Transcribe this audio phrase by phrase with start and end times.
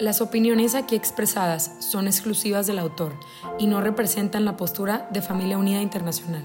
[0.00, 3.18] Las opiniones aquí expresadas son exclusivas del autor
[3.58, 6.44] y no representan la postura de Familia Unida Internacional.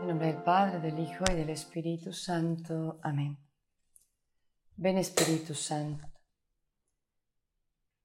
[0.00, 2.98] En nombre del Padre, del Hijo y del Espíritu Santo.
[3.02, 3.38] Amén.
[4.76, 6.06] Ven Espíritu Santo.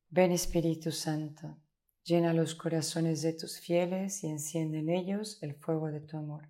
[0.10, 1.58] Ven Espíritu Santo.
[2.04, 6.50] Llena los corazones de tus fieles y enciende en ellos el fuego de tu amor.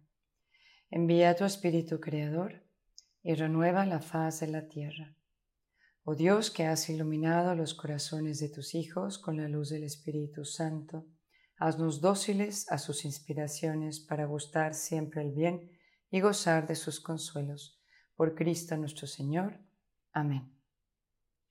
[0.90, 2.64] Envía tu Espíritu Creador
[3.22, 5.15] y renueva la faz de la tierra.
[6.08, 10.46] Oh Dios que has iluminado los corazones de tus hijos con la luz del Espíritu
[10.46, 11.08] Santo,
[11.58, 15.72] haznos dóciles a sus inspiraciones para gustar siempre el bien
[16.12, 17.82] y gozar de sus consuelos.
[18.16, 19.60] Por Cristo nuestro Señor.
[20.12, 20.56] Amén.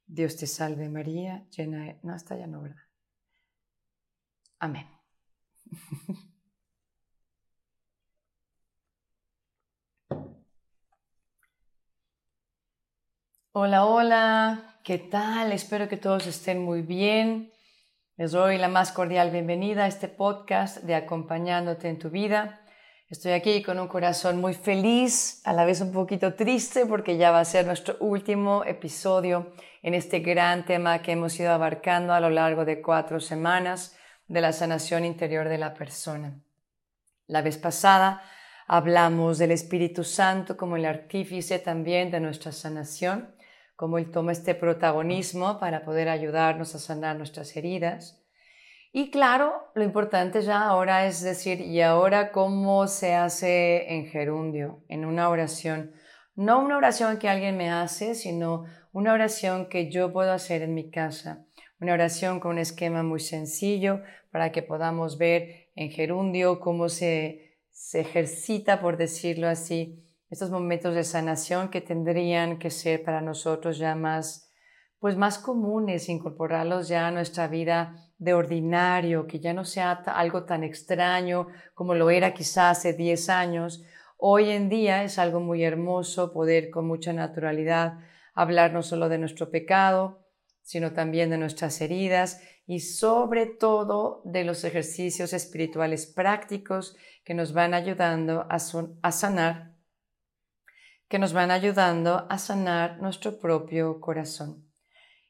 [0.07, 1.99] Dios te salve María, llena de...
[2.05, 2.85] No, hasta ya no, ¿verdad?
[4.61, 4.87] Amén.
[13.57, 15.53] Hola, hola, ¿qué tal?
[15.53, 17.53] Espero que todos estén muy bien.
[18.17, 22.63] Les doy la más cordial bienvenida a este podcast de Acompañándote en tu vida.
[23.09, 27.31] Estoy aquí con un corazón muy feliz, a la vez un poquito triste porque ya
[27.31, 29.53] va a ser nuestro último episodio
[29.85, 33.97] en este gran tema que hemos ido abarcando a lo largo de cuatro semanas
[34.27, 36.43] de la sanación interior de la persona.
[37.29, 38.21] La vez pasada
[38.67, 43.33] hablamos del Espíritu Santo como el artífice también de nuestra sanación
[43.77, 48.23] cómo Él toma este protagonismo para poder ayudarnos a sanar nuestras heridas.
[48.93, 54.85] Y claro, lo importante ya ahora es decir, ¿y ahora cómo se hace en gerundio,
[54.89, 55.93] en una oración?
[56.37, 60.75] No una oración que alguien me hace, sino una oración que yo puedo hacer en
[60.75, 61.45] mi casa.
[61.81, 67.59] Una oración con un esquema muy sencillo para que podamos ver en gerundio cómo se,
[67.71, 70.04] se ejercita, por decirlo así,
[70.35, 74.51] estos momentos de sanación que tendrían que ser para nosotros ya más,
[74.99, 80.43] pues más comunes, incorporarlos ya a nuestra vida de ordinario, que ya no sea algo
[80.43, 83.85] tan extraño como lo era quizás hace 10 años.
[84.17, 88.01] Hoy en día es algo muy hermoso poder con mucha naturalidad
[88.35, 90.27] hablar no solo de nuestro pecado,
[90.63, 97.53] sino también de nuestras heridas y sobre todo de los ejercicios espirituales prácticos que nos
[97.53, 98.57] van ayudando a,
[99.03, 99.74] a sanar
[101.15, 104.69] que nos van ayudando a sanar nuestro propio corazón.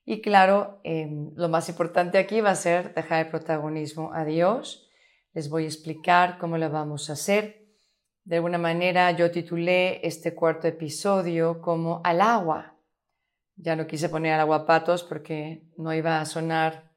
[0.07, 4.89] Y claro, em, lo más importante aquí va a ser dejar el protagonismo a Dios.
[5.35, 7.67] Les voy a explicar cómo lo vamos a hacer.
[8.25, 12.79] De alguna manera yo titulé este cuarto episodio como al agua.
[13.55, 16.93] Ya no quise poner al agua patos porque no iba a sonar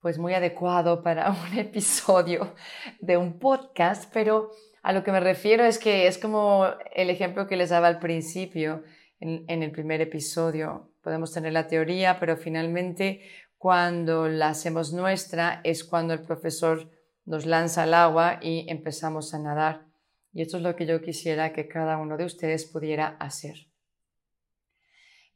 [0.00, 2.56] pues muy adecuado para un episodio
[2.98, 4.50] de un podcast, pero
[4.82, 8.00] a lo que me refiero es que es como el ejemplo que les daba al
[8.00, 8.82] principio
[9.20, 10.92] en, el primer episodio.
[11.00, 13.22] Podemos tener la teoría, pero finalmente
[13.56, 16.90] cuando la hacemos nuestra es cuando el profesor
[17.24, 19.86] nos lanza al agua y empezamos a nadar.
[20.32, 23.68] Y esto es lo que yo quisiera que cada uno de ustedes pudiera hacer.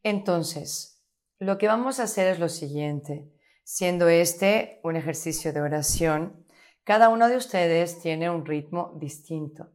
[0.02, 1.04] Entonces,
[1.38, 3.30] lo que vamos a hacer es lo siguiente,
[3.62, 6.45] siendo este un ejercicio de oración,
[6.86, 9.72] cada uno de ustedes tiene un ritmo distinto.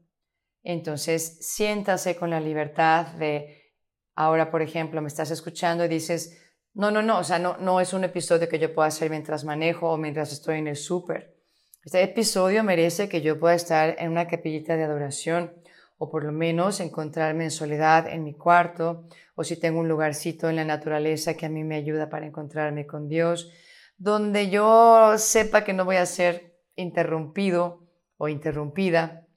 [0.64, 3.74] Entonces, siéntase con la libertad de,
[4.16, 6.42] ahora, por ejemplo, me estás escuchando y dices,
[6.74, 9.44] no, no, no, o sea, no, no es un episodio que yo pueda hacer mientras
[9.44, 11.36] manejo o mientras estoy en el súper.
[11.84, 15.54] Este episodio merece que yo pueda estar en una capillita de adoración
[15.98, 19.04] o por lo menos encontrarme en soledad en mi cuarto
[19.36, 22.88] o si tengo un lugarcito en la naturaleza que a mí me ayuda para encontrarme
[22.88, 23.52] con Dios,
[23.98, 27.88] donde yo sepa que no voy a ser interrumpido
[28.18, 29.28] o interrumpida,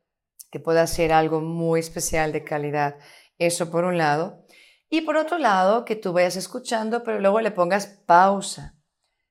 [0.51, 2.97] que pueda ser algo muy especial de calidad.
[3.39, 4.45] Eso por un lado.
[4.89, 8.77] Y por otro lado, que tú vayas escuchando, pero luego le pongas pausa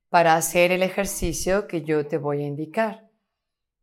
[0.09, 3.09] para hacer el ejercicio que yo te voy a indicar.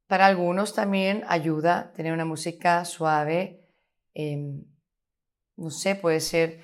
[0.06, 3.64] Para algunos también ayuda tener una música suave,
[4.12, 4.64] em,
[5.56, 6.62] no sé, puede ser,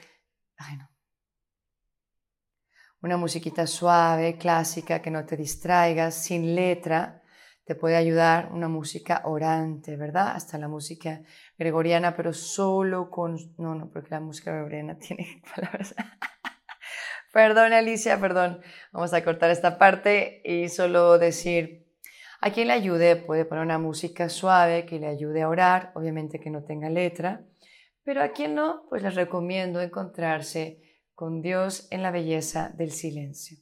[3.00, 7.22] una musiquita suave, clásica, que no te distraigas, sin letra,
[7.66, 10.28] te puede ayudar una música orante, ¿verdad?
[10.36, 11.22] Hasta la música
[11.58, 13.36] gregoriana, pero solo con...
[13.58, 15.94] No, no, porque la música gregoriana tiene palabras...
[17.32, 18.62] Perdón, Alicia, perdón.
[18.92, 21.86] Vamos a cortar esta parte y solo decir,
[22.40, 26.40] a quien le ayude puede poner una música suave que le ayude a orar, obviamente
[26.40, 27.44] que no tenga letra,
[28.04, 30.80] pero a quien no, pues les recomiendo encontrarse
[31.14, 33.58] con Dios en la belleza del silencio.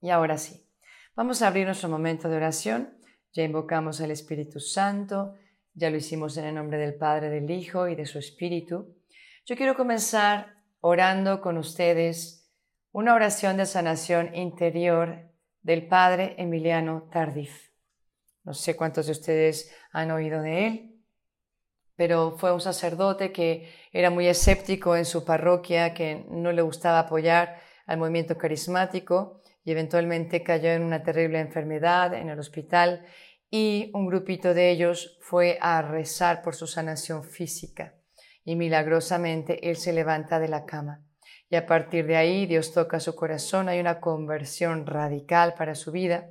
[0.00, 0.66] Y ahora sí,
[1.14, 2.96] vamos a abrir nuestro momento de oración.
[3.32, 5.34] Ya invocamos al Espíritu Santo,
[5.74, 8.96] ya lo hicimos en el nombre del Padre, del Hijo y de su Espíritu.
[9.46, 12.50] Yo quiero comenzar orando con ustedes
[12.92, 15.30] una oración de sanación interior
[15.62, 17.70] del Padre Emiliano Tardif.
[18.44, 21.04] No sé cuántos de ustedes han oído de él,
[21.94, 26.98] pero fue un sacerdote que era muy escéptico en su parroquia, que no le gustaba
[27.00, 33.04] apoyar al movimiento carismático y eventualmente cayó en una terrible enfermedad en el hospital
[33.50, 37.94] y un grupito de ellos fue a rezar por su sanación física
[38.44, 41.02] y milagrosamente él se levanta de la cama.
[41.48, 45.92] Y a partir de ahí Dios toca su corazón, hay una conversión radical para su
[45.92, 46.30] vida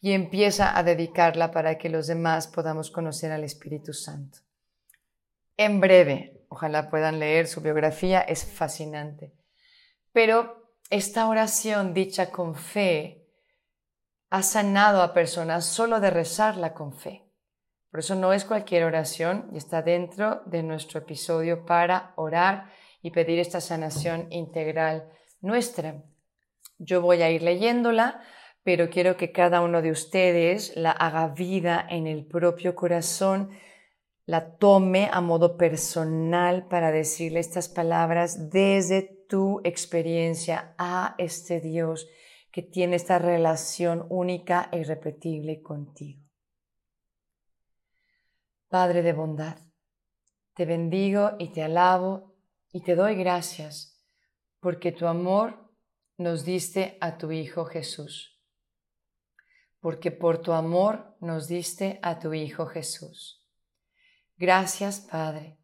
[0.00, 4.40] y empieza a dedicarla para que los demás podamos conocer al Espíritu Santo.
[5.56, 9.32] En breve, ojalá puedan leer su biografía, es fascinante.
[10.12, 10.57] Pero
[10.90, 13.26] esta oración dicha con fe
[14.30, 17.24] ha sanado a personas solo de rezarla con fe.
[17.90, 22.70] Por eso no es cualquier oración y está dentro de nuestro episodio para orar
[23.02, 26.02] y pedir esta sanación integral nuestra.
[26.78, 28.22] Yo voy a ir leyéndola,
[28.62, 33.50] pero quiero que cada uno de ustedes la haga vida en el propio corazón,
[34.26, 42.08] la tome a modo personal para decirle estas palabras desde tu experiencia a este Dios
[42.50, 46.22] que tiene esta relación única e irrepetible contigo.
[48.68, 49.58] Padre de bondad,
[50.54, 52.34] te bendigo y te alabo
[52.72, 54.02] y te doy gracias
[54.60, 55.72] porque tu amor
[56.16, 58.40] nos diste a tu Hijo Jesús.
[59.80, 63.46] Porque por tu amor nos diste a tu Hijo Jesús.
[64.36, 65.58] Gracias, Padre,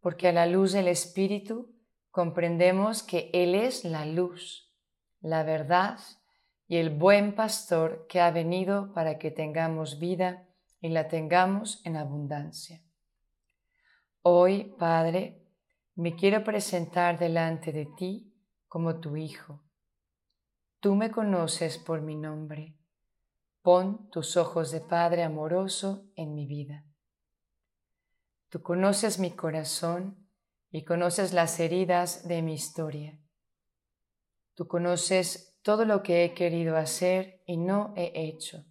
[0.00, 1.71] porque a la luz del Espíritu
[2.12, 4.70] comprendemos que Él es la luz,
[5.20, 5.98] la verdad
[6.68, 10.46] y el buen pastor que ha venido para que tengamos vida
[10.80, 12.82] y la tengamos en abundancia.
[14.22, 15.42] Hoy, Padre,
[15.94, 18.32] me quiero presentar delante de ti
[18.68, 19.62] como tu Hijo.
[20.80, 22.76] Tú me conoces por mi nombre.
[23.62, 26.84] Pon tus ojos de Padre amoroso en mi vida.
[28.48, 30.21] Tú conoces mi corazón
[30.72, 33.20] y conoces las heridas de mi historia.
[34.54, 38.64] Tú conoces todo lo que he querido hacer y no he hecho.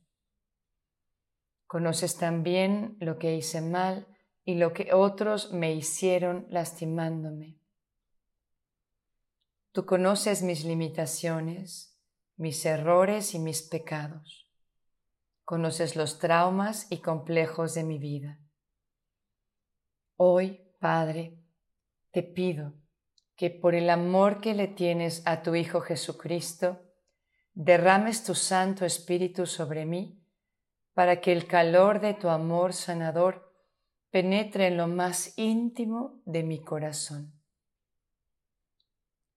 [1.67, 4.07] Conoces también lo que hice mal
[4.43, 7.59] y lo que otros me hicieron lastimándome.
[9.71, 11.95] Tú conoces mis limitaciones,
[12.35, 14.49] mis errores y mis pecados.
[15.45, 18.39] Conoces los traumas y complejos de mi vida.
[20.17, 21.40] Hoy, Padre,
[22.11, 22.73] te pido
[23.35, 26.79] que por el amor que le tienes a tu Hijo Jesucristo,
[27.53, 30.23] derrames tu Santo Espíritu sobre mí,
[30.93, 33.51] para que el calor de tu amor sanador
[34.11, 37.33] penetre en lo más íntimo de mi corazón.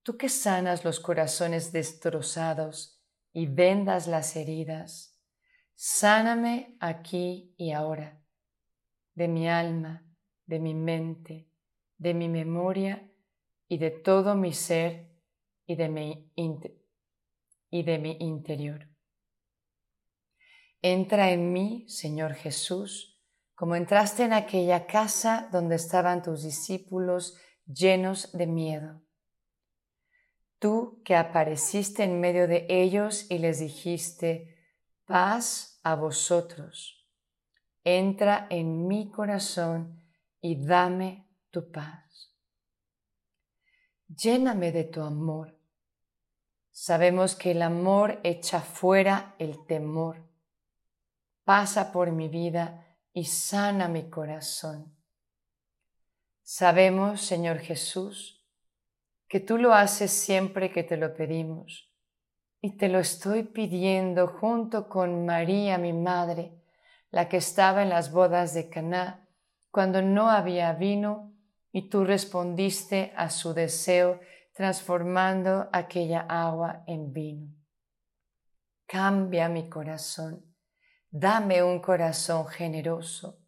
[0.03, 3.01] Tú que sanas los corazones destrozados
[3.33, 5.19] y vendas las heridas,
[5.73, 8.21] sáname aquí y ahora,
[9.15, 10.05] de mi alma,
[10.45, 11.49] de mi mente,
[12.05, 13.11] de mi memoria
[13.67, 15.09] y de todo mi ser
[15.65, 16.31] y de mi,
[17.71, 18.87] y de mi interior.
[20.83, 23.19] Entra en mí, Señor Jesús,
[23.55, 29.01] como entraste en aquella casa donde estaban tus discípulos llenos de miedo.
[30.59, 34.55] Tú que apareciste en medio de ellos y les dijiste,
[35.05, 37.09] paz a vosotros.
[37.83, 40.03] Entra en mi corazón
[40.39, 41.24] y dame
[41.55, 42.33] tu paz.
[44.09, 45.57] Lléname de tu amor.
[46.69, 50.17] Sabemos que el amor echa fuera el temor.
[51.45, 54.93] Pasa por mi vida y sana mi corazón.
[56.43, 58.45] Sabemos, Señor Jesús,
[59.29, 61.89] que tú lo haces siempre que te lo pedimos.
[62.59, 66.51] Y te lo estoy pidiendo junto con María, mi madre,
[67.11, 69.25] la que estaba en las bodas de Caná,
[69.71, 71.34] cuando no había vino
[71.75, 74.21] y tú respondiste a su deseo
[74.53, 77.53] transformando aquella agua en vino.
[78.87, 80.55] Cambia mi corazón,
[81.09, 83.41] dame un corazón generoso,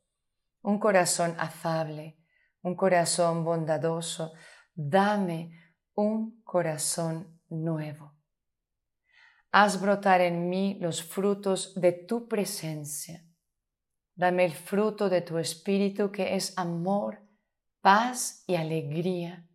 [0.62, 2.19] un corazón afable,
[2.63, 4.34] un corazón bondadoso,
[4.75, 5.51] dame
[5.93, 8.13] un corazón nuevo.
[9.51, 13.25] Haz brotar en mí los frutos de tu presencia.
[14.15, 17.25] Dame el fruto de tu espíritu que es amor,
[17.88, 19.48] paz y alegría.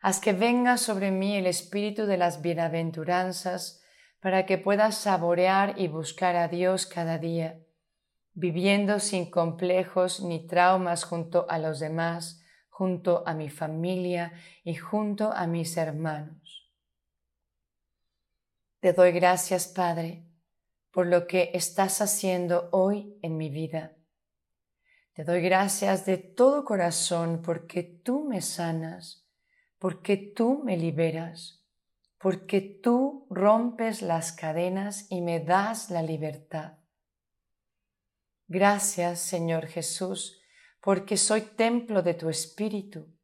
[0.00, 3.82] Haz que venga sobre mí el espíritu de las bienaventuranzas
[4.20, 7.58] para que pueda saborear y buscar a Dios cada día,
[8.34, 15.32] viviendo sin complejos ni traumas junto a los demás, junto a mi familia y junto
[15.32, 16.70] a mis hermanos.
[18.78, 20.24] Te doy gracias, Padre,
[20.92, 23.96] por lo que estás haciendo hoy en mi vida.
[25.14, 29.24] Te doy gracias de todo corazón porque tú me sanas,
[29.78, 31.64] porque tú me liberas,
[32.18, 36.78] porque tú rompes las cadenas y me das la libertad.
[38.48, 40.40] Gracias, Señor Jesús,
[40.80, 43.16] porque soy templo de tu Espíritu,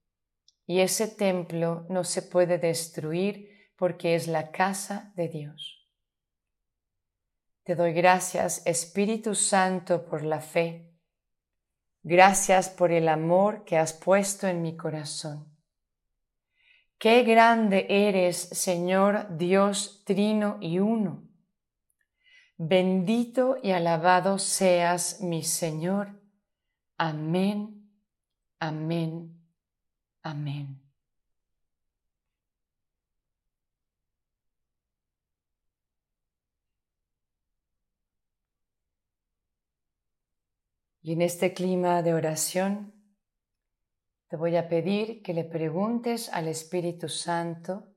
[0.66, 5.88] y ese templo no se puede destruir porque es la casa de Dios.
[7.64, 10.89] Te doy gracias, Espíritu Santo, por la fe.
[12.02, 15.47] Gracias por el amor que has puesto en mi corazón.
[16.99, 21.28] Qué grande eres, Señor Dios Trino y Uno.
[22.57, 26.21] Bendito y alabado seas, mi Señor
[27.02, 27.88] Amén,
[28.59, 29.33] amén,
[30.23, 30.89] amén.
[41.02, 42.92] Y en este clima de oración,
[44.28, 47.88] te voy a pedir que le preguntes al Espíritu Santo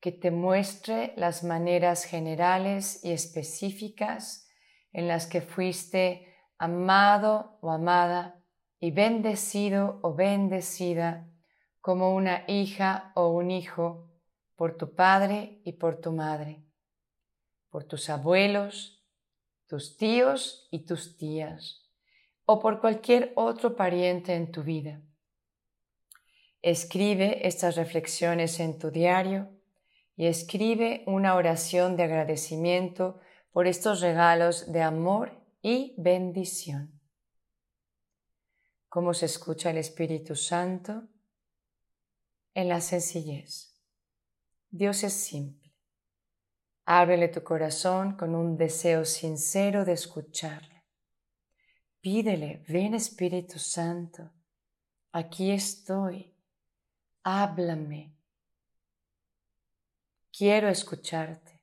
[0.00, 4.48] que te muestre las maneras generales y específicas
[4.92, 8.42] en las que fuiste amado o amada
[8.80, 11.28] y bendecido o bendecida
[11.80, 14.10] como una hija o un hijo
[14.56, 16.64] por tu padre y por tu madre,
[17.70, 18.95] por tus abuelos,
[19.66, 21.90] tus tíos y tus tías,
[22.44, 25.02] o por cualquier otro pariente en tu vida.
[26.62, 29.50] Escribe estas reflexiones en tu diario
[30.16, 33.20] y escribe una oración de agradecimiento
[33.52, 35.32] por estos regalos de amor
[35.62, 37.00] y bendición.
[38.88, 41.08] ¿Cómo se escucha el Espíritu Santo?
[42.54, 43.74] En la sencillez.
[44.70, 45.65] Dios es simple.
[46.88, 50.84] Ábrele tu corazón con un deseo sincero de escucharle.
[52.00, 54.30] Pídele, ven Espíritu Santo,
[55.10, 56.32] aquí estoy,
[57.24, 58.14] háblame.
[60.30, 61.60] Quiero escucharte.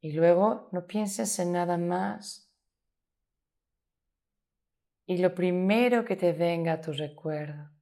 [0.00, 2.48] Y luego no pienses en nada más.
[5.04, 7.72] Y lo primero que te venga a tu recuerdo,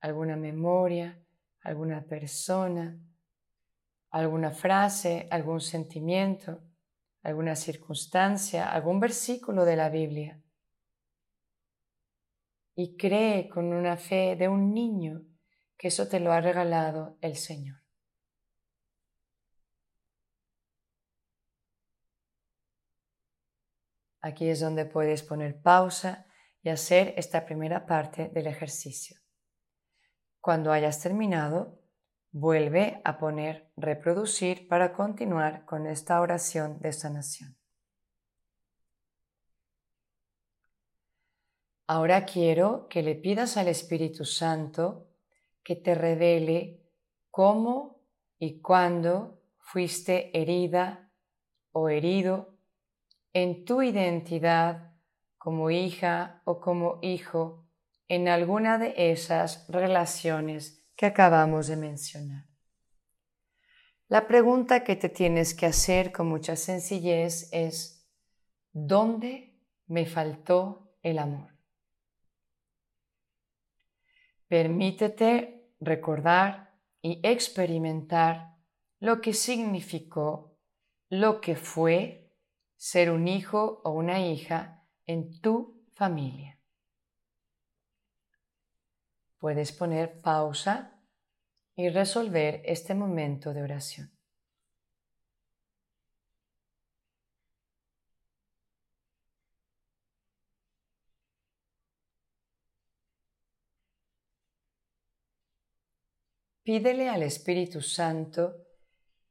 [0.00, 1.22] alguna memoria,
[1.60, 2.98] alguna persona,
[4.10, 6.62] alguna frase, algún sentimiento,
[7.22, 10.42] alguna circunstancia, algún versículo de la Biblia.
[12.74, 15.22] Y cree con una fe de un niño
[15.76, 17.78] que eso te lo ha regalado el Señor.
[24.20, 26.26] Aquí es donde puedes poner pausa
[26.62, 29.16] y hacer esta primera parte del ejercicio.
[30.40, 31.80] Cuando hayas terminado,
[32.30, 37.56] vuelve a poner reproducir para continuar con esta oración de sanación.
[41.86, 45.08] Ahora quiero que le pidas al Espíritu Santo
[45.62, 46.82] que te revele
[47.30, 48.02] cómo
[48.38, 51.10] y cuándo fuiste herida
[51.72, 52.58] o herido
[53.32, 54.94] en tu identidad
[55.38, 57.66] como hija o como hijo
[58.08, 62.44] en alguna de esas relaciones que acabamos de mencionar.
[64.08, 68.04] La pregunta que te tienes que hacer con mucha sencillez es,
[68.72, 71.56] ¿dónde me faltó el amor?
[74.48, 78.56] Permítete recordar y experimentar
[78.98, 80.58] lo que significó,
[81.10, 82.34] lo que fue
[82.76, 86.57] ser un hijo o una hija en tu familia.
[89.38, 91.00] Puedes poner pausa
[91.76, 94.10] y resolver este momento de oración.
[106.68, 108.56] Pídele al Espíritu Santo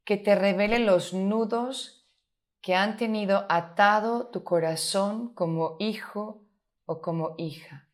[0.04, 2.10] que te revele los nudos
[2.62, 6.48] que han tenido atado tu corazón como hijo
[6.86, 7.87] o como hija.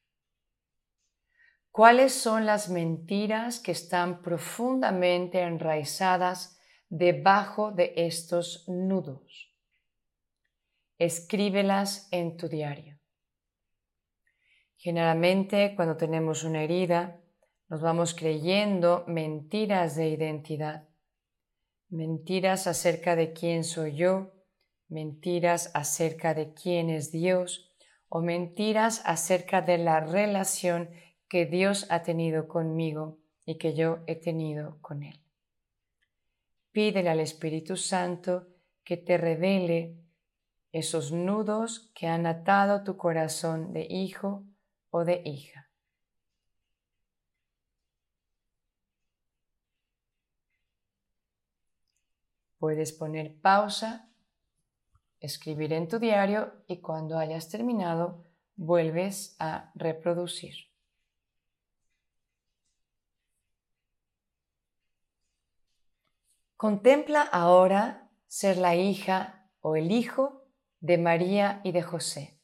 [1.73, 9.51] ¿Cuáles son las mentiras que están profundamente enraizadas debajo de estos nudos?
[10.99, 12.99] Escríbelas en tu diario.
[14.77, 17.19] Generalmente cuando tenemos una herida,
[17.69, 20.87] nos vamos creyendo mentiras de identidad,
[21.89, 24.31] mentiras acerca de quién soy yo,
[24.89, 27.73] mentiras acerca de quién es Dios
[28.09, 30.91] o mentiras acerca de la relación
[31.33, 35.19] que Dios ha tenido conmigo y que yo he tenido con Él.
[36.71, 38.49] Pídele al Espíritu Santo
[38.83, 39.97] que te revele
[40.71, 44.43] esos nudos que han atado tu corazón de hijo
[44.91, 45.71] o de hija.
[52.59, 54.07] Puedes poner pausa,
[55.19, 58.23] escribir en tu diario y cuando hayas terminado
[58.55, 60.72] vuelves a reproducir.
[66.63, 70.47] Contempla ahora ser la hija o el hijo
[70.79, 72.39] de María y de José,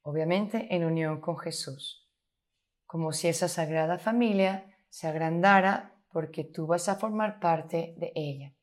[0.00, 2.10] obviamente en unión con Jesús,
[2.86, 8.54] como si esa sagrada familia se agrandara porque tú vas a formar parte de ella.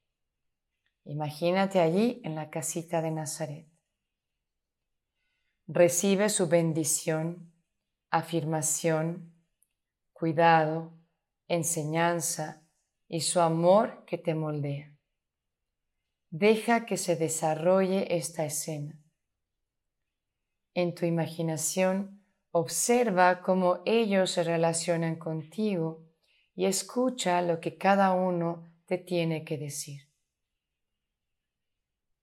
[1.03, 3.68] Imagínate allí en la casita de Nazaret.
[5.68, 7.53] Recibe su bendición,
[8.10, 9.32] afirmación,
[10.12, 10.98] cuidado,
[11.48, 12.59] enseñanza,
[13.10, 14.96] y su amor que te moldea.
[16.30, 19.04] Deja que se desarrolle esta escena.
[20.75, 26.06] En tu imaginación, observa cómo ellos se relacionan contigo
[26.56, 30.04] y escucha lo que cada uno te tiene que decir.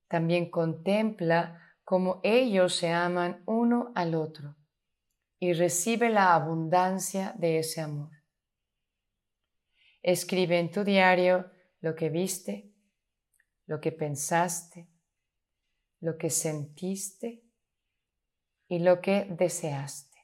[0.08, 4.56] También contempla cómo ellos se aman uno al otro
[5.40, 8.15] y recibe la abundancia de ese amor.
[10.06, 12.72] Escribe en tu diario lo que viste,
[13.66, 14.88] lo que pensaste,
[15.98, 17.42] lo que sentiste
[18.68, 20.16] y lo que deseaste.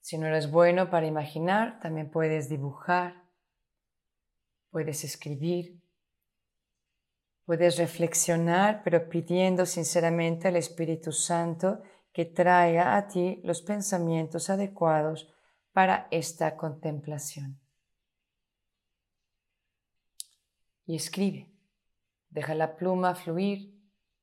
[0.00, 3.24] Si no eres bueno para imaginar, también puedes dibujar,
[4.70, 5.82] puedes escribir,
[7.44, 15.34] puedes reflexionar, pero pidiendo sinceramente al Espíritu Santo que traiga a ti los pensamientos adecuados
[15.74, 17.60] para esta contemplación.
[20.86, 21.50] Y escribe,
[22.30, 23.74] deja la pluma fluir,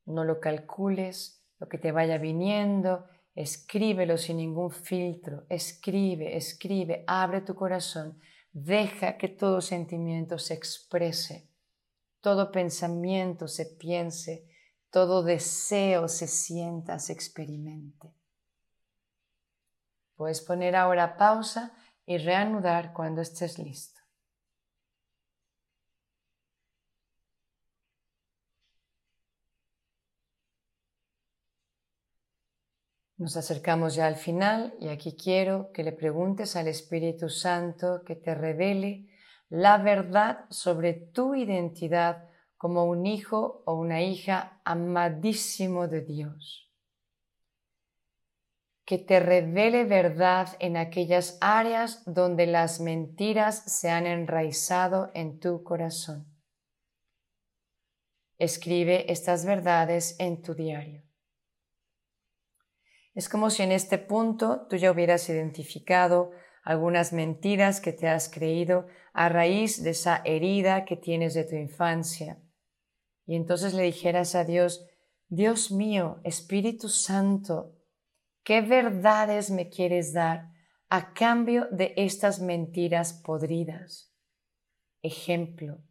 [0.05, 7.41] no lo calcules, lo que te vaya viniendo, escríbelo sin ningún filtro, escribe, escribe, abre
[7.41, 8.17] tu corazón,
[8.53, 11.49] deja que todo sentimiento se exprese,
[12.21, 14.47] todo pensamiento se piense,
[14.89, 18.20] todo deseo se sienta, se experimente.
[20.21, 21.73] Puedes poner ahora pausa
[22.05, 23.99] y reanudar cuando estés listo.
[33.17, 38.15] Nos acercamos ya al final y aquí quiero que le preguntes al Espíritu Santo que
[38.15, 39.09] te revele
[39.49, 46.70] la verdad sobre tu identidad como un hijo o una hija amadísimo de Dios
[48.91, 55.63] que te revele verdad en aquellas áreas donde las mentiras se han enraizado en tu
[55.63, 56.27] corazón.
[58.37, 61.03] Escribe estas verdades en tu diario.
[63.13, 68.27] Es como si en este punto tú ya hubieras identificado algunas mentiras que te has
[68.27, 72.43] creído a raíz de esa herida que tienes de tu infancia.
[73.25, 74.85] Y entonces le dijeras a Dios,
[75.29, 77.77] Dios mío, Espíritu Santo,
[78.43, 80.51] ¿Qué verdades me quieres dar
[80.89, 84.11] a cambio de estas mentiras podridas?
[85.03, 85.83] Ejemplo,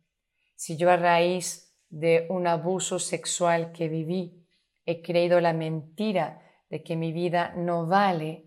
[0.56, 4.46] si yo a raíz de un abuso sexual que viví
[4.84, 8.46] he creído la mentira de que mi vida no vale,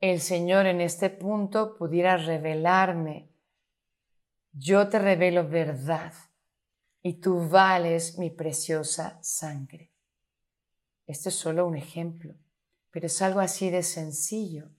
[0.00, 3.30] el Señor en este punto pudiera revelarme,
[4.52, 6.12] yo te revelo verdad
[7.02, 9.95] y tú vales mi preciosa sangre.
[11.06, 12.34] Este es solo un ejemplo,
[12.90, 14.70] pero es algo así de sencillo.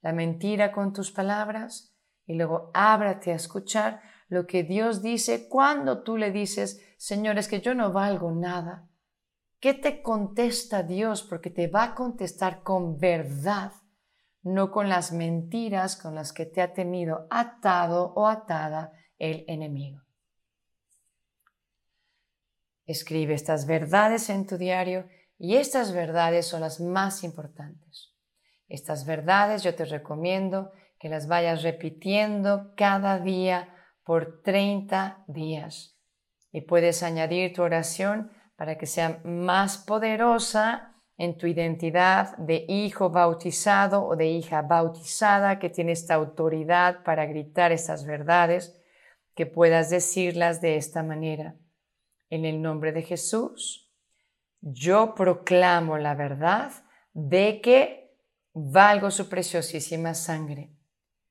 [0.00, 1.94] La mentira con tus palabras
[2.26, 7.48] y luego ábrate a escuchar lo que Dios dice cuando tú le dices, Señor, es
[7.48, 8.88] que yo no valgo nada.
[9.60, 11.22] ¿Qué te contesta Dios?
[11.22, 13.72] Porque te va a contestar con verdad,
[14.42, 20.02] no con las mentiras con las que te ha tenido atado o atada el enemigo.
[22.86, 25.06] Escribe estas verdades en tu diario
[25.44, 28.14] Y estas verdades son las más importantes.
[28.68, 33.74] Estas verdades yo te recomiendo que las vayas repitiendo cada día
[34.04, 35.98] por 30 días.
[36.52, 43.10] Y puedes añadir tu oración para que sea más poderosa en tu identidad de hijo
[43.10, 48.80] bautizado o de hija bautizada que tiene esta autoridad para gritar estas verdades,
[49.34, 51.56] que puedas decirlas de esta manera.
[52.30, 53.81] En el nombre de Jesús,
[54.62, 56.72] yo proclamo la verdad
[57.12, 58.16] de que
[58.54, 60.72] valgo su preciosísima sangre.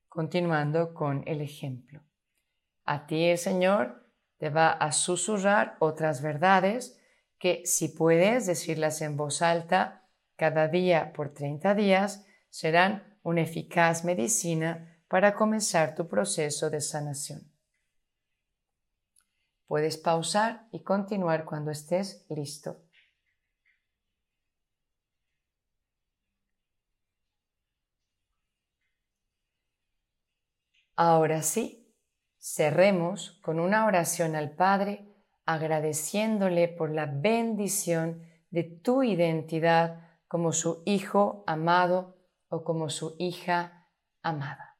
[0.08, 2.02] Continuando con el ejemplo.
[2.84, 7.00] A ti el Señor te va a susurrar otras verdades
[7.38, 14.04] que si puedes decirlas en voz alta cada día por 30 días, serán una eficaz
[14.04, 17.50] medicina para comenzar tu proceso de sanación.
[19.66, 22.81] Puedes pausar y continuar cuando estés listo.
[30.96, 31.94] Ahora sí,
[32.38, 35.08] cerremos con una oración al Padre
[35.46, 42.16] agradeciéndole por la bendición de tu identidad como su hijo amado
[42.48, 43.88] o como su hija
[44.22, 44.78] amada.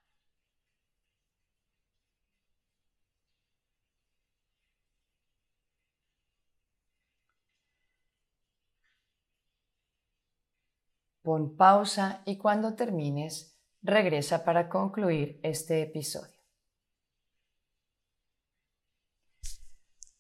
[11.23, 13.52] Pon pausa y cuando termines,
[13.83, 16.41] regresa para concluir este episodio.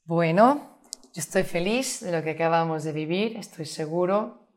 [0.04, 0.80] Bueno,
[1.14, 4.48] yo estoy feliz de lo que acabamos de vivir, estoy seguro,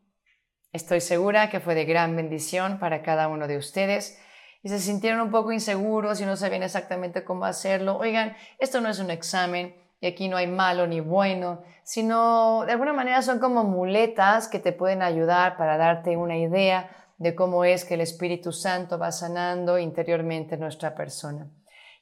[0.71, 4.19] estoy segura que fue de gran bendición para cada uno de ustedes
[4.63, 7.97] y se sintieron un poco inseguros y no sabían exactamente cómo hacerlo.
[7.97, 12.71] Oigan, esto no es un examen y aquí no hay malo ni bueno, sino de
[12.71, 17.63] alguna manera son como muletas que te pueden ayudar para darte una idea de cómo
[17.63, 21.49] es que el Espíritu Santo va sanando interiormente nuestra persona.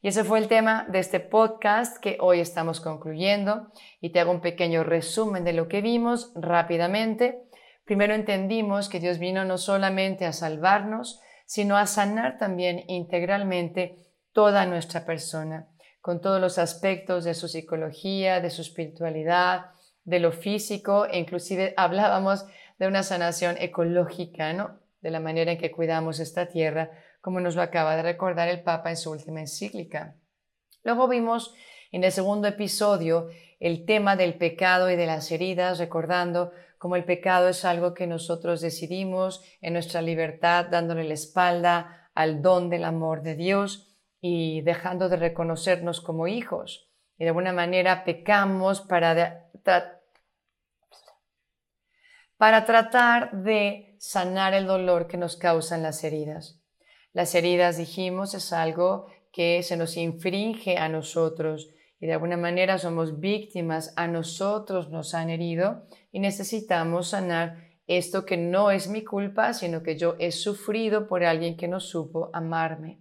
[0.01, 3.71] Y ese fue el tema de este podcast que hoy estamos concluyendo
[4.01, 7.43] y te hago un pequeño resumen de lo que vimos rápidamente.
[7.85, 13.97] Primero entendimos que Dios vino no solamente a salvarnos, sino a sanar también integralmente
[14.33, 15.67] toda nuestra persona,
[16.01, 19.67] con todos los aspectos de su psicología, de su espiritualidad,
[20.03, 22.45] de lo físico, e inclusive hablábamos
[22.77, 24.82] de una sanación ecológica, ¿no?
[25.03, 26.89] De la manera en que cuidamos esta tierra
[27.21, 30.15] como nos lo acaba de recordar el Papa en su última encíclica.
[30.83, 31.53] Luego vimos
[31.91, 37.05] en el segundo episodio el tema del pecado y de las heridas, recordando cómo el
[37.05, 42.83] pecado es algo que nosotros decidimos en nuestra libertad, dándole la espalda al don del
[42.83, 46.89] amor de Dios y dejando de reconocernos como hijos.
[47.17, 49.49] Y de alguna manera pecamos para,
[52.43, 56.59] para tratar de sanar el dolor que nos causan las heridas.
[57.13, 61.69] Las heridas, dijimos, es algo que se nos infringe a nosotros
[62.01, 68.25] y de alguna manera somos víctimas, a nosotros nos han herido y necesitamos sanar esto
[68.25, 72.29] que no es mi culpa, sino que yo he sufrido por alguien que no supo
[72.33, 72.99] amarme.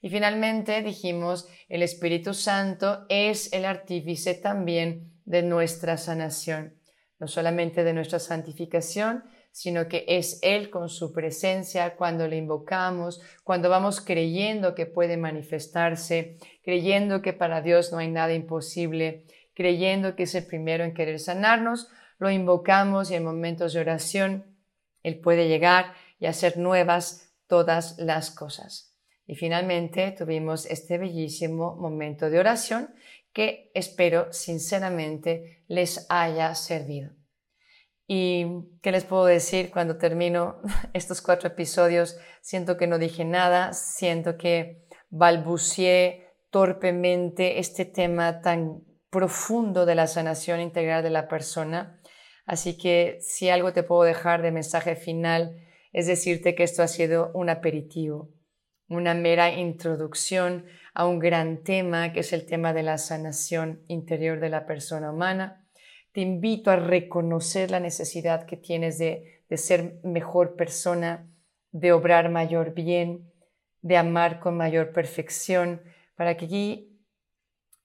[0.00, 6.80] Y finalmente dijimos, el Espíritu Santo es el artífice también de nuestra sanación,
[7.22, 13.20] no solamente de nuestra santificación, sino que es Él con su presencia cuando le invocamos,
[13.44, 20.16] cuando vamos creyendo que puede manifestarse, creyendo que para Dios no hay nada imposible, creyendo
[20.16, 24.56] que es el primero en querer sanarnos, lo invocamos y en momentos de oración
[25.04, 28.96] Él puede llegar y hacer nuevas todas las cosas.
[29.28, 32.92] Y finalmente tuvimos este bellísimo momento de oración
[33.32, 37.12] que espero sinceramente les haya servido.
[38.06, 38.46] ¿Y
[38.82, 40.60] qué les puedo decir cuando termino
[40.92, 42.18] estos cuatro episodios?
[42.40, 50.06] Siento que no dije nada, siento que balbuceé torpemente este tema tan profundo de la
[50.06, 52.00] sanación integral de la persona.
[52.44, 56.88] Así que si algo te puedo dejar de mensaje final es decirte que esto ha
[56.88, 58.30] sido un aperitivo,
[58.94, 64.40] una mera introducción a un gran tema que es el tema de la sanación interior
[64.40, 65.66] de la persona humana.
[66.12, 71.30] Te invito a reconocer la necesidad que tienes de, ser mejor persona,
[71.70, 73.30] de obrar mayor bien,
[73.80, 75.82] de amar con mayor perfección,
[76.14, 76.98] para que aquí,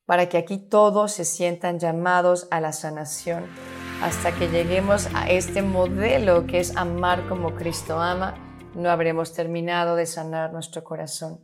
[0.06, 3.46] para que aquí todos se sientan llamados a la sanación,
[4.02, 8.47] hasta que lleguemos a este modelo que es amar como Cristo ama,
[8.78, 11.40] no habremos terminado de sanar nuestro corazón.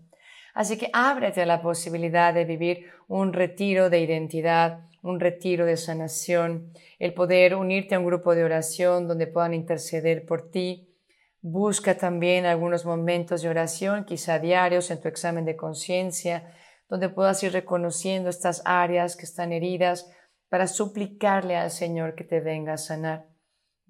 [0.53, 5.75] Así que ábrete a la posibilidad de vivir un retiro de identidad, un retiro de
[5.75, 10.95] sanación, el poder unirte a un grupo de oración donde puedan interceder por ti.
[11.41, 16.53] Busca también algunos momentos de oración, quizá diarios en tu examen de conciencia,
[16.87, 20.09] donde puedas ir reconociendo estas áreas que están heridas
[20.49, 23.32] para suplicarle al Señor que te venga a sanar.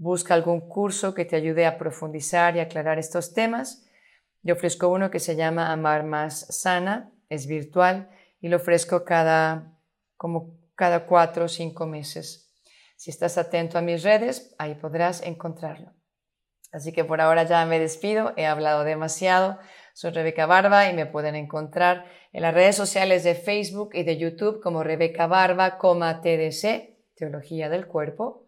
[0.04, 3.88] Busca algún curso que te ayude a profundizar y aclarar estos temas.
[4.42, 8.10] Yo ofrezco uno que se llama Amar más sana, es virtual
[8.42, 9.80] y lo ofrezco cada
[10.18, 12.52] como cada cuatro o cinco meses.
[12.98, 15.94] Si estás atento a mis redes, ahí podrás encontrarlo.
[16.74, 19.58] Así que por ahora ya me despido, he hablado demasiado.
[19.94, 24.18] Soy Rebeca Barba y me pueden encontrar en las redes sociales de Facebook y de
[24.18, 28.43] YouTube como Rebeca Barba, TDC, Teología del Cuerpo,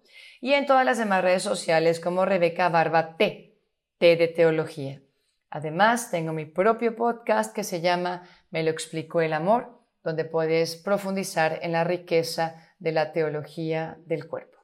[0.46, 3.58] y en todas las demás redes sociales como Rebeca Barba T,
[3.98, 5.02] T de Teología.
[5.50, 10.76] Además, tengo mi propio podcast que se llama Me lo explicó el amor, donde puedes
[10.76, 14.60] profundizar en la riqueza de la teología del cuerpo.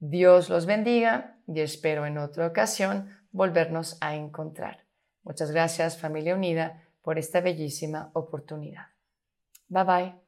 [0.00, 4.84] Dios los bendiga y espero en otra ocasión volvernos a encontrar.
[5.22, 8.86] Muchas gracias familia unida por esta bellísima oportunidad.
[9.68, 10.27] Bye bye.